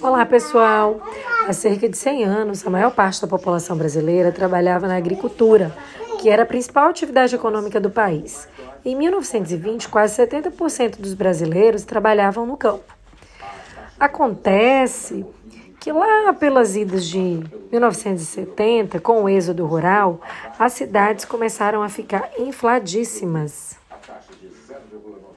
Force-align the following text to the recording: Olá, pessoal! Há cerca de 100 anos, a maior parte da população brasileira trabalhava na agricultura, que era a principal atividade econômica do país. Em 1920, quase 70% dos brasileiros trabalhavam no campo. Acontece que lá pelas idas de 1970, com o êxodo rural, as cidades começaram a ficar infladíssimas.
Olá, 0.00 0.26
pessoal! 0.26 1.00
Há 1.46 1.52
cerca 1.52 1.88
de 1.88 1.96
100 1.96 2.24
anos, 2.24 2.66
a 2.66 2.70
maior 2.70 2.90
parte 2.90 3.20
da 3.20 3.26
população 3.26 3.76
brasileira 3.76 4.32
trabalhava 4.32 4.86
na 4.86 4.96
agricultura, 4.96 5.74
que 6.20 6.28
era 6.28 6.42
a 6.42 6.46
principal 6.46 6.88
atividade 6.88 7.34
econômica 7.34 7.80
do 7.80 7.90
país. 7.90 8.48
Em 8.84 8.94
1920, 8.96 9.88
quase 9.88 10.22
70% 10.22 10.98
dos 10.98 11.14
brasileiros 11.14 11.84
trabalhavam 11.84 12.46
no 12.46 12.56
campo. 12.56 12.94
Acontece 13.98 15.24
que 15.80 15.92
lá 15.92 16.32
pelas 16.32 16.76
idas 16.76 17.06
de 17.06 17.42
1970, 17.70 19.00
com 19.00 19.24
o 19.24 19.28
êxodo 19.28 19.66
rural, 19.66 20.20
as 20.58 20.72
cidades 20.72 21.24
começaram 21.24 21.82
a 21.82 21.88
ficar 21.88 22.30
infladíssimas. 22.38 23.76